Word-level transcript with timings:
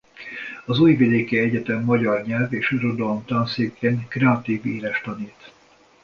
Az 0.65 0.79
Újvidéki 0.79 1.37
Egyetem 1.37 1.83
Magyar 1.83 2.25
Nyelv 2.25 2.53
és 2.53 2.71
Irodalom 2.71 3.25
Tanszékén 3.25 4.07
kreatív 4.07 4.65
írást 4.65 5.03
tanít. 5.03 5.51